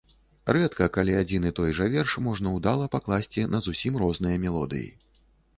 Рэдка 0.55 0.87
калі 0.95 1.13
адзін 1.17 1.45
і 1.49 1.51
той 1.59 1.75
жа 1.79 1.87
верш 1.97 2.15
можна 2.29 2.53
ўдала 2.57 2.89
пакласці 2.97 3.47
на 3.53 3.63
зусім 3.69 4.03
розныя 4.07 4.41
мелодыі. 4.49 4.89